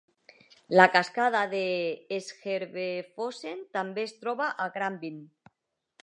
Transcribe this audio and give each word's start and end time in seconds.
La 0.79 0.85
cascada 0.93 1.41
de 1.51 1.59
Skjervefossen 2.27 3.61
també 3.77 4.07
es 4.09 4.15
troba 4.23 4.49
a 4.65 4.67
Granvin. 4.79 5.21